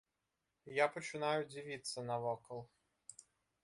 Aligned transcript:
Я 0.83 0.87
пачынаю 0.95 1.37
дзівіцца 1.51 2.07
навокал. 2.11 2.69